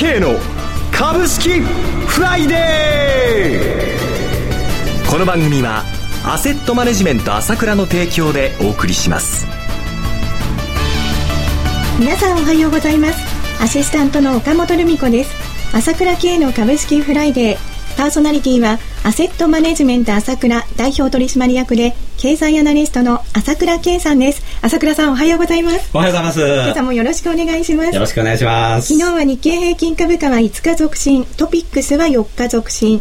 [0.00, 0.30] 慶の
[0.90, 5.10] 株式フライデー。
[5.10, 5.84] この番組は
[6.24, 9.46] アセットマネジメント朝倉の提供でお送りします。
[11.98, 13.62] 皆さんおはようございます。
[13.62, 15.34] アシスタントの岡本留美子です。
[15.76, 17.58] 朝倉慶の株式フライデー。
[17.98, 24.42] パーソナリティはアセットマネジメント朝倉代表取締役で経済アナリストの朝倉慶さんです。
[24.60, 25.90] 朝倉さんおはようございます。
[25.94, 26.40] おはようございます。
[26.40, 27.94] 今朝もよろしくお願いします。
[27.94, 28.88] よろしくお願いします。
[28.94, 31.24] 昨日は日経平均株価は5日続伸。
[31.24, 33.00] トピックスは4日続伸。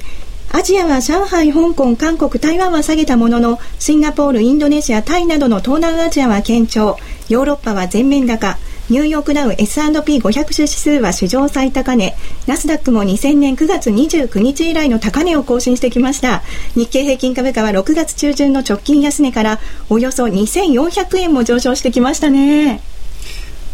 [0.53, 8.57] アジアは上海、香港、韓国、台湾は下げたものの、シンガポール、インドネシア、タイなどの東南アジアは堅調、ヨーロッパは全面高、
[8.89, 12.16] ニューヨークダウ S&P500 指数は史上最高値、
[12.47, 16.41] ナスダックも2000年9月29日以来の高値を更新してきました。
[16.75, 22.81] 日経平均株価は6月中旬の直近安値からおよそ2400円も上昇してきましたね。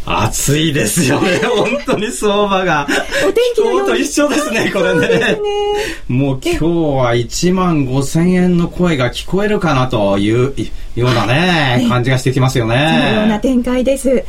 [0.06, 2.86] 暑いですよね、 本当に相場が。
[3.28, 5.08] お天気のと一緒ですね、これね。
[5.18, 5.38] ね
[6.10, 10.54] もう今日は1万5千円の声が聞こえるかなという
[10.96, 13.02] ようなね、ね感じがしてきますよね。
[13.02, 14.26] そのような展開です。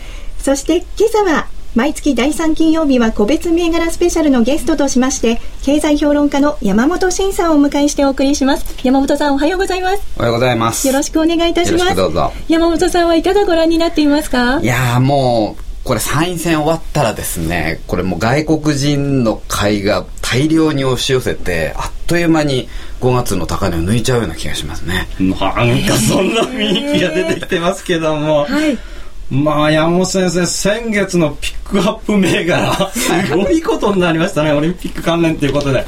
[0.47, 8.77] そして今朝は毎月第3金曜日は個別銘柄スペシャルのゲストとしまして経済評論家の山本慎さんをお迎えしてお送りします。
[8.84, 10.05] 山本さんおはようございます。
[10.16, 10.86] おはようございます。
[10.86, 11.97] よろしくお願いいたします。
[11.97, 12.33] どうぞ。
[12.47, 14.61] 山本さんはいかがご覧になっていますか？
[14.61, 22.69] いやもうこれ参院選終わったらですね、これもう外国人の買いが大量に押し寄せて、あっという間に
[23.00, 25.08] 5月の高値を抜いちゃうような気がしますね。
[25.19, 28.44] なんかそんな雰囲気が出てきてますけども。
[28.44, 28.78] はい
[29.30, 35.84] まあ、山本先生、先月のピクアップ銘柄、すごいことになりましたね、オリンピック関連ということで。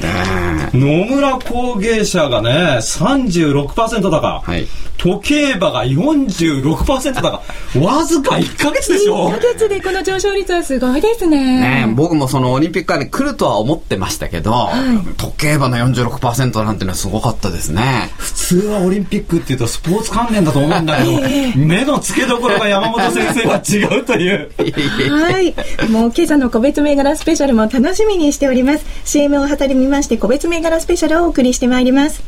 [0.74, 4.42] 野村工芸社がね、36%高。
[4.44, 4.66] はい、
[4.98, 7.42] 時計馬が46%高。
[7.80, 11.86] わずか1か月でしょ ?1 ヶ月でこの上昇率はすごいですね。
[11.86, 18.10] ね僕もそのオリンピック関連来るとは思ってましたけど、はい、時計馬の46%なんてのはすごかったですね。
[18.18, 21.12] 普通はオリンピックっていうとスポーツ関連だと思うんだけど、
[21.56, 24.50] 目の付けどころが山本先生生は違うという。
[25.12, 25.54] はい。
[25.90, 28.84] もう今朝の個別銘柄スペシャルも楽しみにしております。
[29.04, 32.22] CM を挟みまして個別銘柄スペシャルをお送りしてまいります。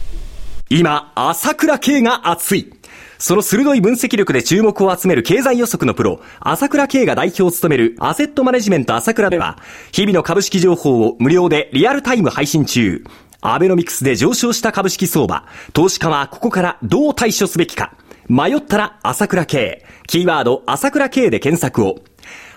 [0.69, 2.73] 今、朝倉慶が熱い。
[3.19, 9.59] その鋭い分析力で注目を集める経済予測のプロ、朝倉慶が代表を務めるアセットマネジメント朝倉では、
[9.93, 13.05] 日々の株式情報を無料でリアルタイム配信中。
[13.43, 17.93] アベノミクスで上昇した株式相場、投資家はここからどう対処すべきか。
[18.29, 19.85] 迷ったら朝倉慶。
[20.07, 21.97] キーワード朝倉慶で検索を。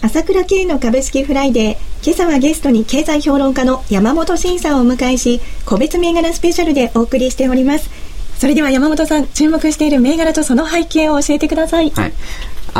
[0.00, 7.90] 朝倉慶の株式フライデー今朝はゲストに経済評論家の山本慎さんをお迎えし個別銘柄スペシャルでお送りしております。
[8.38, 12.12] それでは山本さん注目している銘柄とその背景を教えてください、はい、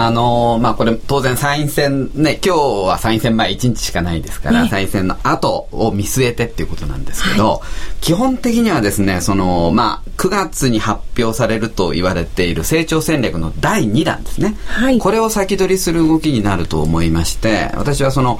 [0.00, 7.60] あのー、まあこれ当然参院選ね今日は参院選前1日しかないですから、ね、参院選の後を見据えてっていうことなんですけど、はい、
[8.00, 18.38] 基本的にはですねそのまあ9月に発表されると言われている成長戦略の第2弾ですね、はい、これを先取りする動きになると思いまして私はその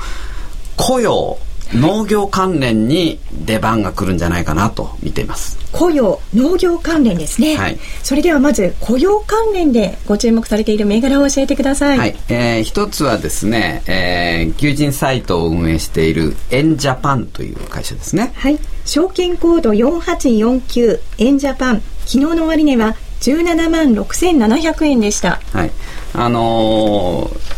[0.77, 1.39] 雇用
[1.75, 5.59] 農業関連に出番が来るんじゃないかなと見ています。
[5.73, 12.17] 雇用農業関連ですね、はい、それではまず雇用関連でご注目されている銘柄を教えてください、はい。
[12.29, 18.33] えー、一つはですね、えー、求人サイトを運営しているエンジャパンという会社ですね。
[18.35, 18.59] はい。
[18.85, 25.41] 証券コード4849エンジャパン昨日の終値は17万6700円でした。
[25.53, 25.71] はい。
[26.15, 27.58] あのー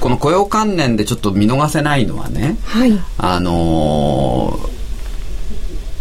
[0.00, 4.58] この雇用関連でちょっと見逃せないのはね、はい、あの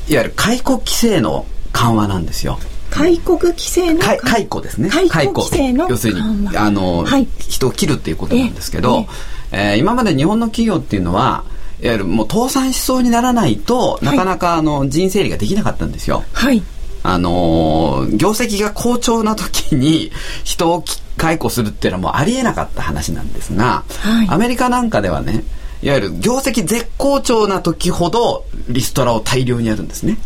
[0.08, 2.58] ー、いわゆる解雇規制の緩和なんですよ。
[2.90, 4.90] 開国規制の解雇ですね。
[4.90, 9.06] 解雇規制の要するにあの、はい、人を切るっていうことなんですけど、
[9.52, 9.76] ええ。
[9.76, 11.44] ー、今まで日本の企業っていうのは
[11.82, 16.24] いわゆるもう倒産しそうにならないと、なかなかあの人整理ができなかったんですよ。
[16.34, 16.64] はい。
[17.02, 20.12] あのー、業績が好調な時に
[20.44, 20.84] 人を
[21.20, 25.44] 解雇するっていうのはもうありえなかった話なんですが、はい、アメリカなんかではね、
[25.84, 30.18] いわゆる業績絶好調な時ほどリストラを大量にやるんですね。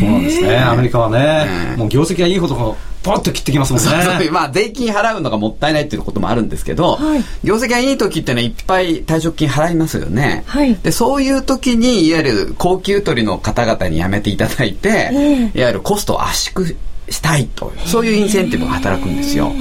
[0.00, 0.58] そうなんですね。
[0.58, 3.88] アメリカはね、もう業績がいいほどポッと切ってきますもんね。
[3.88, 10.44] そうそうまあ、税金払うのがもったいないっていうこともあるんですけど、はい業績がいい時ってのはいっぱい退職金払いますよね。
[10.46, 16.74] はいで、そういう時に、いわゆる高級取りの方々に辞めていただいて、えいわゆるコストを圧縮
[17.08, 19.52] したいと、そういうインセンティブが働くんですよ。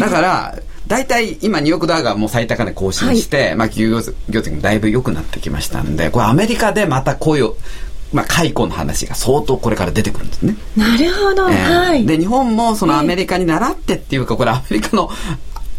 [0.00, 4.00] だから、大体今ニューヨークダウがもう最高値更新して、まあ企業
[4.30, 7.56] 業績もだいぶ良くなってきましたんで、これアメリカでまた雇用、
[8.12, 10.56] まあ解雇の話が相当これから出てくるんですね。
[10.76, 12.06] なるほど、えーはい。
[12.06, 15.10] で日本もそのアメリカに習ってっていうかこれアメリカの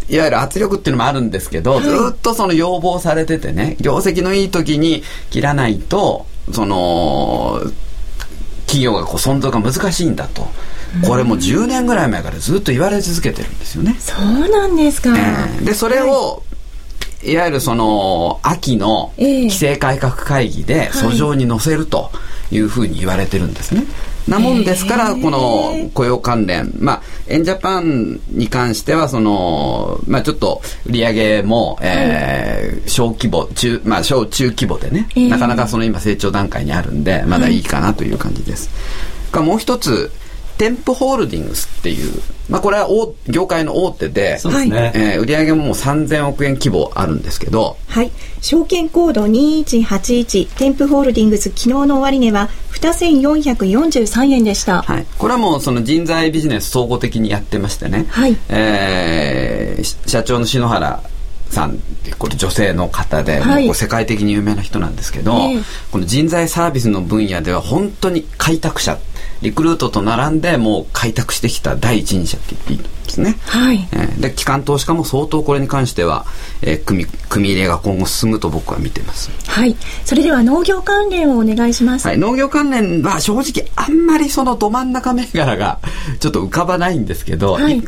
[0.09, 5.01] いわゆる圧力っていうのもあるんですけど、ずっとその要望されててね業績のいい時に
[5.31, 7.59] 切らないとその
[8.67, 10.47] 企業がこう存続が難しいんだと
[11.05, 13.95] これもう10年ぐらい前からずっと言われ続けてるんですよね。
[13.99, 15.09] そうなんですか。
[15.17, 16.43] えーでそれを、
[17.23, 19.41] い、わゆるその秋のええ。
[19.43, 22.11] 規制改革会議で訴状に載せると
[22.51, 23.83] いうふうに言われてるんですね。
[24.27, 35.29] なもんですから、この雇用関連、まあ、エンジャパンに関しては、その、まあ、ちょっと売り上げも、えー小規模、中、まあ、小中規模でね、ええ。
[35.29, 38.69] なかなかその今成長段階にあるんで、まだいいかなという感じです。
[39.31, 40.11] がもう一つ、
[40.59, 44.91] テンプホールディングスっていう、まあ、これは大業界の大手で、そうですね。
[44.93, 48.11] えー売上ももう3000億円規模あるんですけど、はい。
[48.41, 54.81] 証券コード2181添付ホールディングス昨日の終値は2443円でした。
[54.81, 61.01] はい、これはもうその人材ビジネス総合的にやってましてね、はいえーし社長の篠原
[61.49, 68.97] さんってこれ女性の方で、はいもう世界的に有名な人なんですけど、ええこの人材サービスの分野では本当に開拓者
[69.41, 73.37] リクルートと並んでもう開拓してきた第一人者って言っていいんですね。
[73.45, 73.87] はい。
[73.91, 76.25] えーで機関投資家も相当これに関しては、
[76.61, 79.31] えー組み組み入れが今後進むと僕は見てます。
[79.47, 79.75] はい。
[80.03, 82.07] それでは農業関連をお願いします。
[82.07, 85.79] はい、農業関連は正直あんまりそのど真ん中銘柄が
[86.19, 87.83] ちょっと浮かばないんですけど、はいい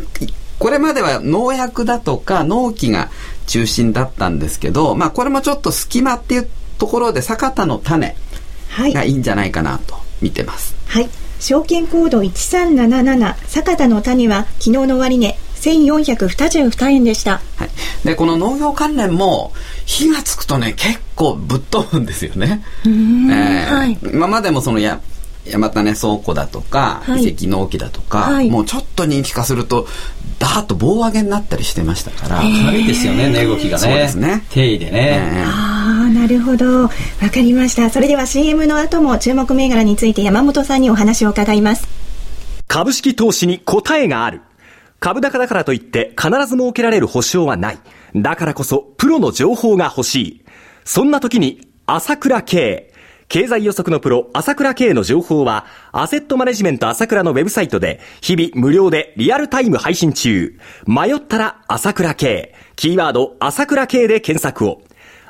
[0.57, 3.09] これまでは農薬だとか農機が
[3.48, 8.15] 中心だったんですけど、まあこれもちょっと隙間っていうところで坂田の種
[8.69, 8.94] はい。
[8.94, 10.75] がいいんじゃないかなと見てます。
[10.88, 11.09] はい。
[11.41, 17.41] 証券コード1377坂田の種は昨日の終値1422円でした。
[17.55, 17.69] はい。
[18.05, 19.51] で、この農業関連も
[19.85, 22.63] 火がつくとね、結構ぶっ飛ぶんですよね。
[22.85, 25.01] えーはい今までもそのや、
[25.45, 29.88] 山種倉庫だとか、はい遺跡農機だとか、はいもうちょっと人気化すると、
[30.39, 33.83] ダーッと棒上げになったりしてましたから、軽いですよね、値動きがね。
[33.83, 34.91] そうですね定位でね。
[34.93, 35.70] えーああ、
[36.11, 36.83] なるほど。
[36.83, 36.89] わ
[37.33, 37.89] かりました。
[37.89, 41.87] それでは CM の後も注目銘柄について山本さんにお話を伺います。
[42.67, 44.41] 株式投資に答えがある。
[44.99, 47.79] 株高だからといって必ず設けられる保証はない。
[48.15, 50.45] だからこそプロの情報が欲しい。
[50.83, 52.91] そんな時に朝倉慶。
[53.27, 60.53] 経済予測のプロ、朝倉慶の情報は、アセットマネジメント朝倉のウェブサイトで、日々無料でリアルタイム配信中。
[60.85, 62.53] 迷ったら朝倉慶。
[62.75, 64.81] キーワード、朝倉慶で検索を。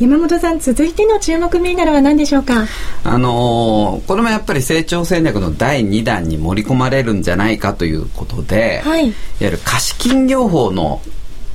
[0.00, 2.66] 山本さん、続いての注目銘柄は何でしょうか？
[3.04, 11.00] あのーこれもやっぱり成長戦略の第2弾に盛り込まれるんじゃないかということで、はいわゆる貸金業法の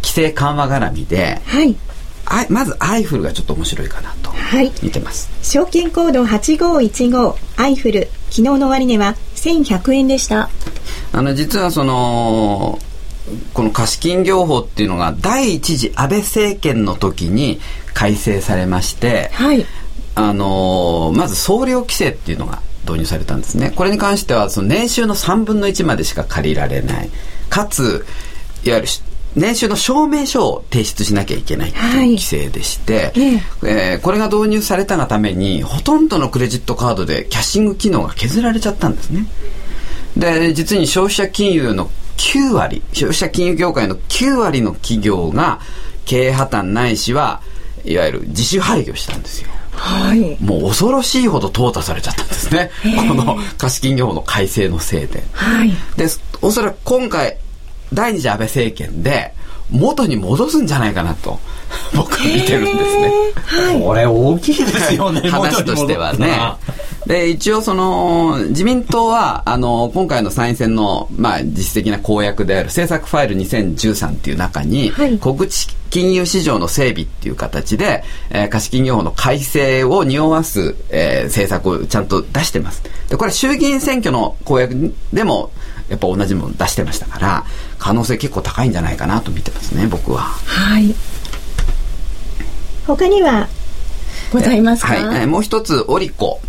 [0.04, 1.75] 規制緩和絡みで、はい。
[2.28, 4.72] あまずアイフルがちょっと面白いかなとはい。
[4.84, 5.30] 見てます。
[5.44, 10.50] 証券コード8515アイフル昨日の終値は1100円でした
[11.14, 12.80] あの実はその
[13.53, 17.60] この貸金業法っていうのが第一次安倍政権の時に
[17.94, 19.65] 改正されまして、はい
[20.15, 23.72] あのーまず総量規制っていうのが導入されたんですね。
[23.75, 27.10] これに関してはその年収の3分の1までしか借りられない。
[27.50, 28.05] かつ
[28.63, 29.01] いわゆるし
[29.36, 39.25] 年収の証明書を提出しなきゃいけないってはいいう規制でして、ええーこれが導入されたがためにほとんどのクレジットカードでキャッシング機能が削られちゃったんですね。
[40.15, 45.60] で実に消費者金融の9割消費者金融業界の9割の企業が
[46.05, 47.41] 経営破綻ないしは
[47.84, 49.50] いわゆる自主廃業したんですよ。
[49.75, 52.72] はいもう恐ろしいほど淘汰されちゃったんですね。
[53.07, 55.24] この貸金業法の改正のせいで。
[55.34, 56.07] はいで、
[56.41, 57.38] おそらく今回、
[57.93, 59.34] 第二次安倍政権で、
[59.69, 61.39] 元に戻すんじゃないかなと
[61.95, 63.12] 僕は見てるんですね。
[63.45, 63.81] はい。
[63.81, 66.39] これ大きいですよね、話としてはね。
[67.06, 82.82] で、一応その、自民党は、あの、今回の参院選の、まあ、実質的な公約である政策ファイル2013っていう中に、はい小口金融市場の整備っていう形で、えー貸金業法の改正を匂わす、えー政策をちゃんと出してます。
[83.08, 85.52] で、これ衆議院選挙の公約でも、
[85.90, 87.46] やっぱ同じもの出してましたから、
[87.78, 90.22] 可能性結構高いんじゃないかなと見てますね、僕は。
[90.22, 90.94] はい。
[92.88, 93.48] 他には
[94.34, 94.94] ございますか？
[94.96, 95.22] はい。
[95.22, 96.42] えーもう一つ、オリコ。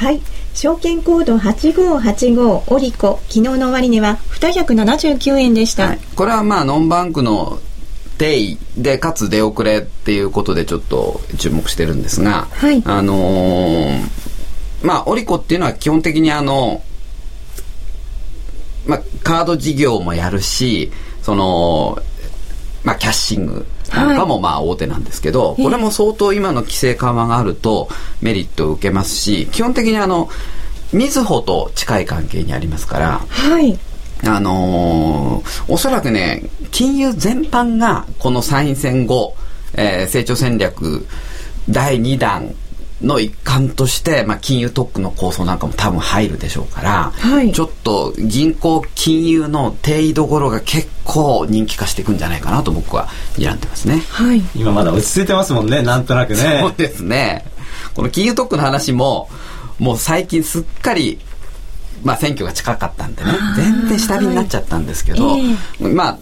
[0.00, 0.22] はい。
[0.54, 5.88] 証券コード8585オリコ、昨日の終値は279円でした。
[5.88, 7.58] はい、これはまあノンバンクの
[8.16, 14.00] 定位でかつ出遅れっていうことでちょっと注目してるんですが、はいあのー
[14.82, 16.82] まあオリコっていうのは基本的にあの
[18.86, 20.90] まあカード事業もやるし
[21.20, 21.98] その
[22.84, 27.88] まあキャッシングなんかもまあ大手なんですけど、これも相当今の規制緩和があると
[28.22, 30.28] メリットを受けますし基本的にあの
[30.92, 33.78] みずほと近い関係にありますからはい。
[34.22, 39.34] あのーおそらくね、金融全般がこの参院選後、
[39.74, 41.06] えー成長戦略
[41.68, 42.54] 第2弾
[43.02, 54.02] の一環として、まあ、金融特区の構想なんかも多分入るでしょうから、はいちょっと銀行金融の定位どころが結構人気化していくんじゃないかなと僕は睨んでますね。
[54.10, 54.42] はい。
[54.54, 56.74] 今まだ落ち着いてますもんね、なんとなくねそう。
[56.76, 57.44] ですね。
[57.94, 59.28] この金融特区の話も、
[59.78, 61.18] もう最近すっかり、
[62.04, 65.36] まあ選挙が近かったんでね、全然下火になっちゃったんですけど、
[65.80, 66.18] えまあ、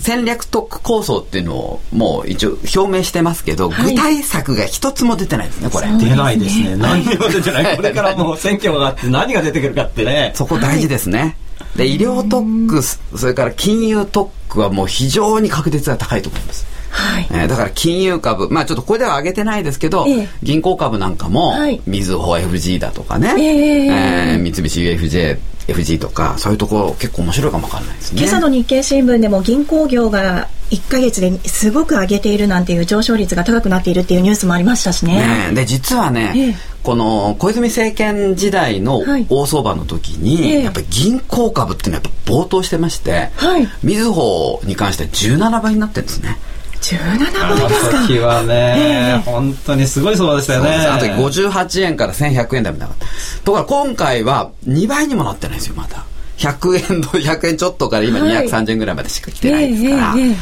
[0.00, 5.86] 戦略特区構想っていうのをもう一応表明してますけど、はい具体策が一つも出てないですね、これ。
[5.98, 6.76] 出ないですね。
[6.76, 7.76] 何にも出てない。
[7.76, 10.32] これからもう選挙があって 何が出てくるかってね。
[10.34, 11.36] そこ大事ですね。
[11.76, 12.82] で、医療特区、
[13.18, 16.66] それから金融特区はもう非常に確率が高いと思います。
[16.90, 17.26] はい。
[17.30, 28.20] えーだから金融株、まあちょっとこれでは上げてないですけど、ええ銀行株なんかも、はいみずほ FG だとかね、えええー三菱 UFJ、FG とか、そういうところ結構面白いかもわかんないですね。
[28.20, 35.16] 今朝の日経新聞でも銀行業が1ヶ月ですごく上げているなんていう上昇率が高くなっているっていうニュースもありましたしね。
[35.16, 46.36] ねえで、実はね、ええこの小泉政権時代のはい大相場の時に、ええやっぱり銀行株っていうのはやっぱ暴騰してまして、はいみずほに関しては17倍になってるんですね。
[46.84, 50.70] 17あ倍ですかの時はね、本当にすごい相場でしたよね。
[50.86, 53.06] あの時58円から1100円台まで上がった。
[53.44, 56.04] ところが今回は2倍にもなってないんですよ、まだ。
[56.36, 60.36] 100円の、100円ちょっとから今はい230円ぐらいまでしか来てないですから、えええええ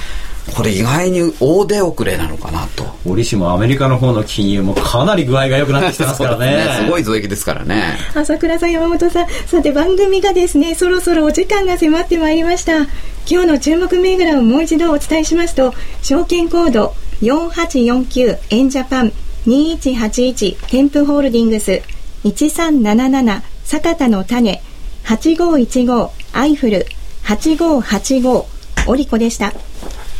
[0.54, 2.84] これ意外に大出遅れなのかなと。
[3.06, 6.66] 折しもアメリカの方の金融もかなり具合が良くなってきてますからね。
[6.84, 7.96] すごい増益ですからね。
[8.14, 12.82] 朝倉さん山本さんさて番組がですねそろそろお時間が迫ってまいりました
[13.28, 15.72] 今日の注目銘柄をもう一度お伝えしますと
[16.02, 19.12] 証券コード4849エンジャパン
[19.46, 21.82] 2181テンプホールディングス
[22.24, 24.62] 1377坂田の種
[25.04, 26.86] 8515アイフル
[27.24, 28.44] 8585
[28.88, 29.52] オリコでした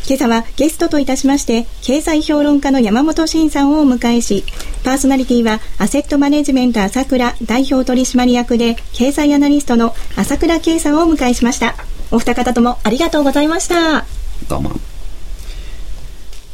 [0.05, 4.43] 今朝はゲストといたしまして、経済評論家の山本慎さんをお迎えし、
[4.83, 11.75] パーソナリティはアセットマネジメント朝倉代表取締役で経済アナリストの朝倉圭さんをお迎えしました。
[12.11, 14.05] お二方ともありがとうございました。
[14.49, 14.71] どうも。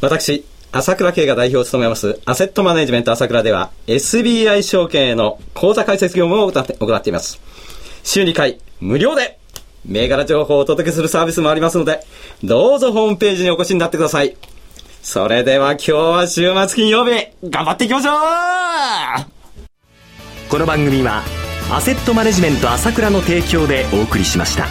[0.00, 7.40] 私、朝倉慶が代表を務めますアセットマネジメント朝倉では SBI 証券への口座開設業務を行って行っています。
[8.04, 9.39] 週2回無料で
[9.84, 12.00] 銘柄情報をお届けするサービスもありますので、
[12.42, 14.36] どうぞホームページにお越しになってください。
[15.02, 18.14] それでは今日は週末金曜日、頑張っていきましょう。
[20.50, 21.22] この番組は
[21.72, 24.66] アセットマネジメント朝倉の提供でお送りしました。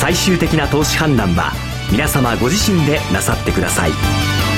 [0.00, 1.52] 最終的な投資判断は
[1.90, 4.49] 皆様ご自身でなさってください。